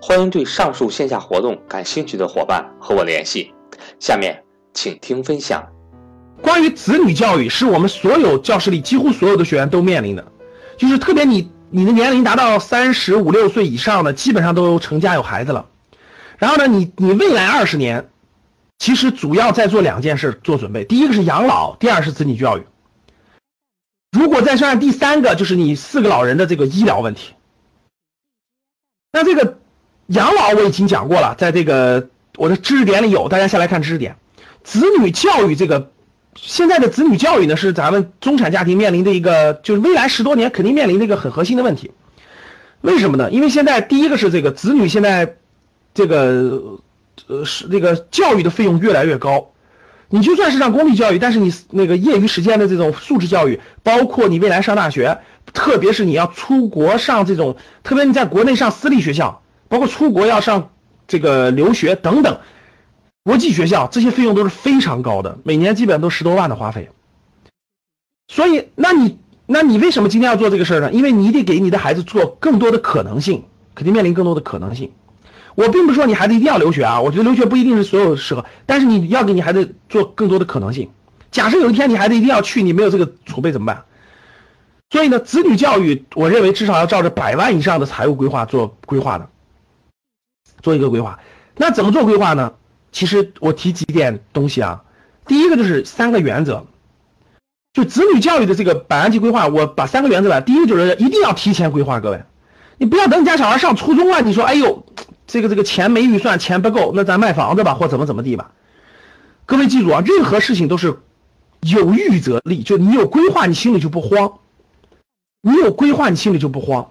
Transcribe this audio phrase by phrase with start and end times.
[0.00, 3.52] 欢迎对上述线下活动感兴趣的伙伴和我联系。
[3.98, 4.42] 下面
[4.74, 5.66] 请听分享。
[6.40, 10.24] 关于子女教育，是我们所有教室里几乎所有的学员都面临的，
[10.76, 15.68] 就是特别你你的年龄达到三十五六岁以上的，基本上都成家有孩子了。
[16.36, 18.08] 然后呢，你你未来二十年，
[18.78, 22.66] 其实主要在做两件事做准备，第一个是养老，第二是子女教育。
[24.12, 27.34] 如果再算第三个，就是你四个老人的这个医疗问题。
[29.12, 29.58] 那这个。
[30.08, 34.16] 养老我已经讲过了，在这个我的知识点里有，大家下来看知识点。
[34.64, 35.90] 子女教育这个，
[36.34, 41.90] 现在的子女教育呢是咱们中产家庭面临的一个，就是未来十多年肯定面临的一个很核心的问题。
[42.80, 43.30] 为什么呢？
[43.30, 45.36] 因为现在第一个是这个子女现在
[45.92, 46.78] 这个
[47.26, 49.50] 呃是这个教育的费用越来越高，
[50.08, 55.18] 你就算是上公立教育，但是你那个业余时间的这种素质教育，包括你未来上大学，
[55.52, 59.42] 特别是你要出国上这种，特别你在国内上私立学校。
[59.68, 60.70] 包括出国要上
[61.06, 62.40] 这个留学等等，
[63.24, 66.90] 国际学校这些费用都是非常高的，每年基本上都十多万的花费。
[68.28, 70.92] 所以，那你那你为什么今天要做这个事儿呢？
[70.92, 74.92] 因为你得给你的孩子做更多的可能性，肯定面临更多的可能性。
[75.54, 80.90] 我并不是说你孩子一定要留学啊，我觉得留学不一定是所有适合，但是你要给你孩子做更多的可能性。
[81.30, 83.84] 假设有一天你孩子一定要去，你没有这个储备怎么办？
[84.90, 89.28] 所以呢，子女教育，我认为至少要照着百万以上的财务规划做规划的。
[90.62, 91.18] 做一个规划，
[91.56, 92.52] 那怎么做规划呢？
[92.90, 94.82] 其实我提几点东西啊。
[95.26, 96.64] 第一个就是三个原则，
[97.74, 100.40] 就子女教育的这个百万级规划，我把三个原则吧。
[100.40, 102.22] 第一个就是一定要提前规划，各位，
[102.78, 104.86] 你不要等你家小孩上初中了，你说哎呦，
[105.26, 108.52] 这个这个钱没预算，钱不够，那咱卖房子吧，或怎么怎么地吧。
[109.44, 110.98] 各位记住啊，任何事情都是
[111.60, 114.38] 有预则立，就你有规划，你心里就不慌；
[115.42, 116.90] 你有规划，你心里就不慌。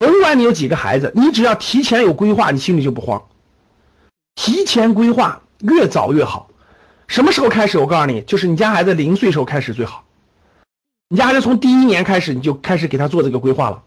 [0.00, 3.22] 甭管你有几个孩子，你只要提前有规划，你心里就不慌。
[4.34, 6.48] 提前规划越早越好。
[7.06, 7.78] 什么时候开始？
[7.78, 10.04] 我告诉你，就是你家孩子零岁时候开始最好。
[11.10, 13.82] 你家孩子从第一年开始，你就开始给他做这个规划了。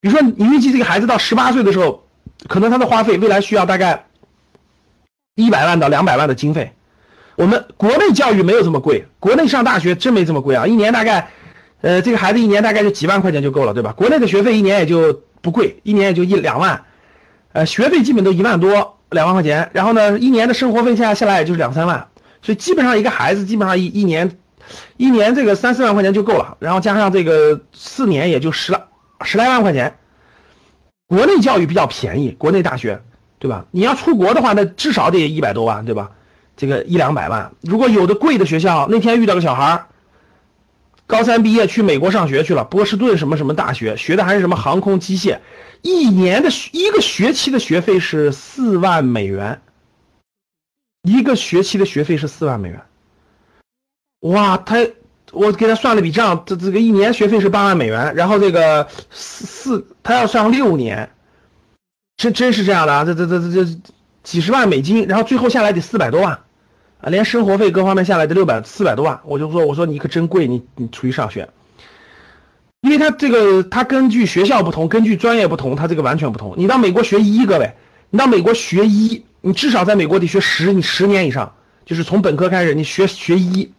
[0.00, 2.02] 比如说，你预计这个孩子到十八岁的时候，
[2.48, 4.06] 可能他的花费未来需要大概
[5.34, 6.72] 一百万到两百万的经费。
[7.36, 11.28] 我们国内教育没有这么贵，国内上大学真没这么贵啊，一年大概。
[11.82, 13.92] 呃，这个孩子一年大概就几万块钱就够了，对吧？
[13.96, 16.84] 国内的学费一年也就不贵，一年也就一两万，
[17.52, 22.08] 呃，学费基本都一万多两万块钱，然后呢，一年的生活费下下来也就是两三万，
[22.42, 24.38] 所以基本上一个孩子基本上一一年，
[24.98, 28.80] 一年这个三四万块钱就够了，然后加上这个四年也就十来
[29.22, 29.94] 十来万块钱。
[31.08, 33.00] 国内教育比较便宜，国内大学，
[33.38, 33.64] 对吧？
[33.70, 36.10] 你要出国的话，那至少得一百多万，对吧？
[36.56, 39.86] 这个一两百万，如果有的贵的学校，那天遇到个小孩儿。
[41.10, 45.40] 高三毕业去美国上学去了，波士顿什么什么大学，学的还是什么航空机械，
[45.82, 49.60] 一年的一个学期的学费是四万美元，
[51.02, 52.80] 一个学期的学费是四万美元，
[54.20, 54.76] 哇，他
[55.32, 61.10] 我给他算了笔账，这这个一年学费是八万美元，然后这个四四他要上六年，
[62.16, 63.78] 真真是这样的啊，这这这这这
[64.22, 66.38] 几十万美金，然后最后下来得四百多万。
[67.00, 71.48] 啊，连生活费各方面下来的六百四百多万，我就说，我说你可真贵，你你出去上学，
[72.82, 76.54] 因为他这个他根据学校不同，根据专业不同，他这个完全不同。
[76.58, 77.72] 你到美国学医，各位，
[78.10, 81.50] 你到美国学医，你至少在美国得学十你十年以上，
[81.86, 83.72] 就是从本科开始你学学医，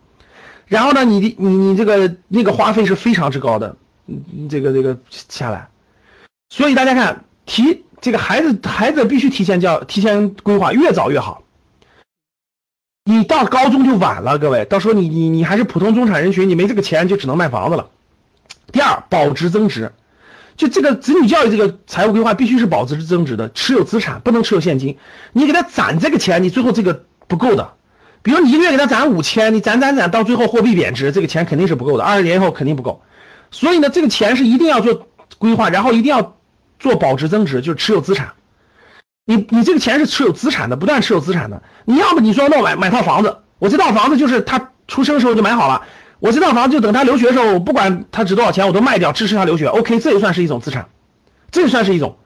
[0.66, 3.76] 然后呢，你的你你这个那个花费是非常之高的，
[4.08, 5.68] 嗯，这个这个下来，
[6.50, 11.44] 所以大家看提这个孩子孩子必须提前教提前规划，越早越好。
[13.04, 17.90] 你到高中就晚了，各位，到时候你你你还是普通中产人群，你没这个钱就只能卖房子了。
[18.72, 19.92] 第二，保值增值，
[20.56, 24.98] 就这个子女教育这个财务规划必须是保值增值的，持有资产不能持有现金。
[25.34, 27.74] 你给他攒这个钱，你最后这个不够的。
[28.22, 33.02] 比如你一个月给他攒五千，你攒攒攒，到最后货币贬值，这个钱肯定是不够的，二十年以后肯定不够。
[33.50, 35.08] 所以呢，这个钱是一定要做
[35.40, 36.38] 规划，然后一定要
[36.80, 38.34] 做保值增值，就是持有资产。
[39.26, 41.62] 你你这个钱是持有资产的，不断持有资产的。
[41.86, 45.84] 你要么你说那买买套房子，我这套房子就是他出生的时候就买好了，
[46.20, 49.68] 我这套房子就等他留学的时候，我不管他值多少钱，我都卖掉支持他留学。
[49.68, 50.88] OK，这也算是一种资产，
[51.52, 52.18] 这也算是一种。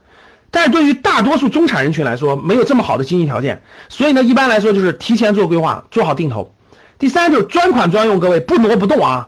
[0.52, 6.56] 但是对于大多数中产人群来说，没有这么好的经济条件，所以呢，一般来说就是提前做规划，做好定投。
[6.98, 9.28] 第三就是专款专用，各位不挪不动啊，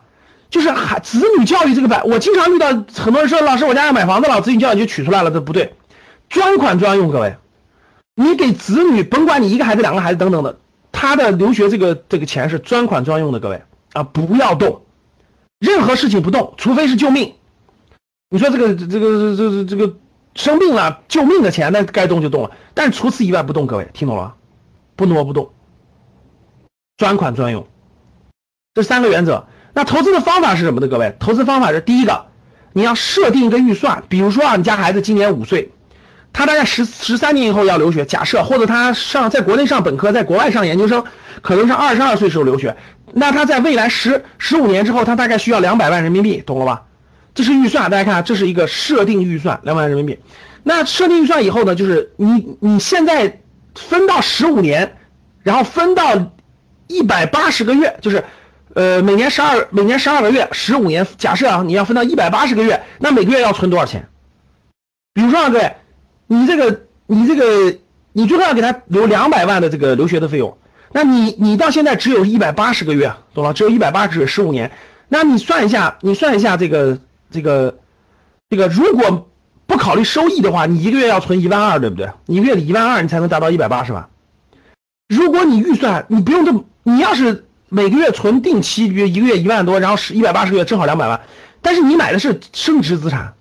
[0.50, 5.76] 就是孩子女教育这个板，我经常遇到很多人说，老师我家要买房子了，子女教育就取出来了，这不对，
[6.30, 7.36] 专款专用，各位。
[8.20, 10.58] 你给子女，甭管你一个孩子、两个孩子等等的，
[10.92, 13.62] 他的留学这个这个钱是专款专用的，各位
[13.94, 14.82] 啊，不要动，
[15.60, 17.36] 任何事情不动，除非是救命。
[18.32, 19.94] 你说这个这个这这这个
[20.34, 24.34] 生病了救命的钱，那该动就动了，但是除此以外不动，各位听懂了？
[24.96, 25.52] 不挪不动，
[26.98, 27.68] 专款专用，
[28.74, 29.46] 这三个原则。
[29.76, 30.88] 那投资的方法是什么呢？
[30.88, 32.26] 各位，投资方法是第一个，
[32.74, 35.72] 你要设定一个预算，比如说啊，你家孩子今年五岁。
[36.38, 41.04] 他大概十十三年以后要留学，假设或者他上在国内上本科，在国外上研究生，
[41.42, 42.78] 可能是二十二岁时候留学，
[43.12, 46.84] 那他在未来十十五年之后，他大概需要两百万人民币，懂了吧？
[47.34, 50.20] 这是预算，大家看，这是一个设定预算，两百万人民币。
[50.62, 53.42] 那设定预算以后呢，就是你你现在
[53.74, 54.96] 分到十五年，
[55.42, 56.34] 然后分到
[56.86, 58.24] 一百八十个月，就是
[58.76, 64.08] 呃每年十二每年十二个月，十五年，假设啊你要分到一百八十个月，那每个月要存多少钱？
[65.16, 65.74] 比如说啊，各位。
[66.28, 67.78] 你这个，你这个，
[68.14, 70.58] 你最后要给他留两百万的这个留学的费用，
[70.92, 73.54] 那你你到现在只有一百八十个月，懂了？
[73.54, 74.72] 只有一百八十十五年，
[75.08, 77.00] 那你算一下，你算一下这个
[77.32, 77.78] 这个
[78.50, 79.30] 这个，如果
[79.66, 82.10] 不考虑收益的话，你一个月要存一万二，对不对？
[82.26, 84.10] 你一个月一万二，你才能达到一百八十万。
[85.08, 91.22] 如果你预算你不用这么，你要是每个月存定期，约一个月一万多，然后是一百八十个月，正好两百万，
[91.62, 93.34] 但是你买的是升值资产。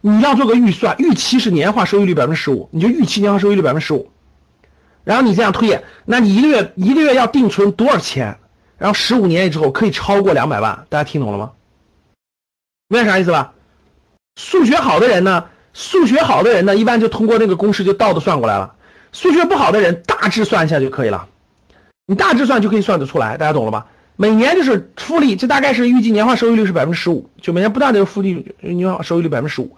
[0.00, 4.10] 你要做个预算，预期是年化收益率百分之十五，你就预期年化收益率百分之十五，
[5.04, 8.38] 然后你这样推演，那你一个月一个月要定存多少钱？
[8.78, 11.52] 然后十五年之后可以超过两百万，大家听懂了吗？
[12.88, 13.52] 明白啥意思吧？
[14.36, 15.44] 数学好的人呢，
[15.74, 18.74] 数学好的人呢，一般就通过那个公式就倒着算过来了。
[19.12, 21.28] 数学不好的人，大致算一下就可以了，
[22.06, 23.86] 你大致算就可以算得出来，大家懂了吧？
[24.20, 29.74] 每年就是复利，这大概是预计年化收益率是百分之十五，就每年不断的复利，年化收益率百分之十五。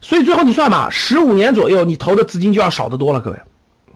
[0.00, 3.40] 所以最后你算吧，十五年左右，你投的资金就要少得多了，各位，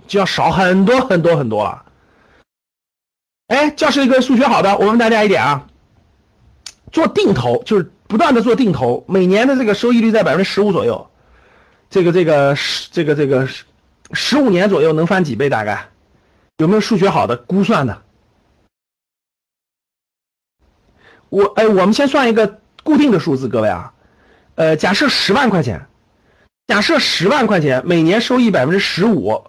[0.09, 1.85] 就要少很多很多很多了。
[3.47, 5.65] 哎，教室一个数学好的，我问大家一点啊，
[6.91, 11.09] 做定投就是不断的做定投，每年的这个收益率在百分之十五左右，
[11.89, 13.63] 这个这个十这个这个十
[14.13, 15.49] 十五年左右能翻几倍？
[15.49, 15.87] 大概
[16.57, 18.03] 有没有数学好的估算的？
[21.29, 23.93] 我哎，我们先算一个固定的数字，各位啊，
[24.55, 25.87] 呃，假设十万块钱。
[26.67, 29.45] 假设十万块钱每年收益百分之十五，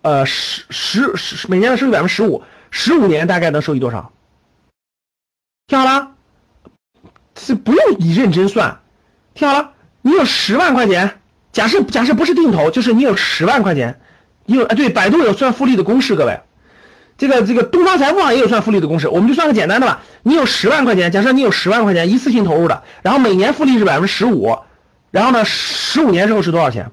[0.00, 4.10] 呃十十十每年的收益百分之十五，十五年大概能收益多少？
[5.66, 6.12] 听好了，
[7.38, 8.80] 是不用你认真算。
[9.34, 11.20] 听好了，你有十万块钱，
[11.52, 14.00] 假设假设不是定投，就是你有十万块钱，
[14.46, 16.40] 你有啊对，百度有算复利的公式，各位，
[17.16, 20.02] 这个这个东方财富网也有算复利的公式，我们就算个简单的吧。
[20.22, 24.56] 你有十万块钱，假设你有十万块钱一次性投入的，然后每年复利是百分之十五。
[25.10, 25.44] 然后呢？
[25.44, 26.90] 十五年之后是多少钱？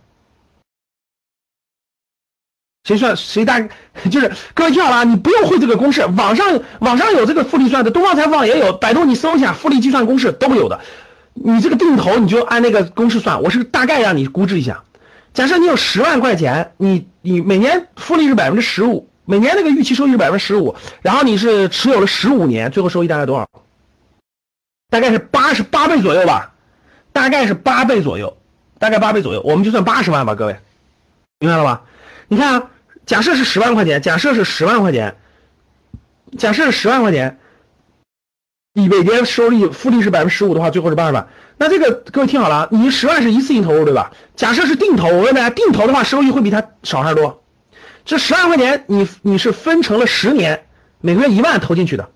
[2.84, 3.60] 谁算谁大？
[4.12, 10.80] 就是各位听好了，你不用会这个公式，网上网上有这个复利算的，东方财富网也有，百度你搜一下复利计算公式都有的。
[11.34, 14.84] 你这个定投你就按那个公式算，我是大概让你估值一下。
[15.34, 23.48] 假设你有十万块钱，你你每年复利是百分之十五，每年那个预期收益是百分之十五，然后你是持有了十五年，最后收益大概多少？
[24.90, 26.50] 大概是八十八倍左右吧。
[27.14, 28.38] 大概是八倍左右，
[28.80, 30.58] 大概八倍左右，我们就算八十万吧，各位，
[31.40, 31.84] 明白了吧？
[32.30, 32.70] 你看啊，
[33.06, 35.16] 假设是十万块钱，假设是十万块钱，
[36.38, 37.38] 假设是十万块钱，
[38.74, 41.28] 你每年收益复利是百分之十五的话，最后是八十万。
[41.58, 44.14] 那这个各位听好了啊，你十万是一次性投入对吧？
[44.38, 47.41] 假设是定投，我问大家，定投的话收益会比它少还是多？
[48.06, 50.66] 这十万块钱你你是分成了十年，
[51.00, 52.10] 每个月一万投进去的。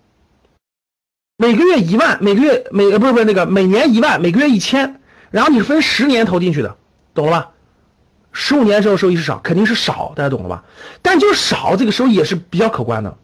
[1.37, 5.01] 每个月一万，每个月每呃不是不是那个每年一万，每个月一千，
[5.31, 6.77] 然后你是分十年投进去的，
[7.13, 7.51] 懂了吧？
[8.31, 10.63] 十五年时候收益是少，肯定是少，大家懂了吧？
[11.01, 13.17] 但就是少，这个收益也是比较可观的。